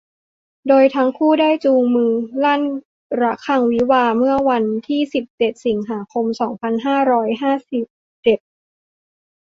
[0.67, 2.13] โดยทั้งคู่ได้จูงมือ
[2.43, 2.61] ลั่น
[3.21, 7.83] ระฆังวิวาห์เมื่อวันที่ สิบเจ็ด สิงหาคม สองพันห้าร้อยห้าสิบ
[8.23, 8.39] เจ็ด